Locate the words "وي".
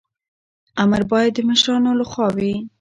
2.37-2.55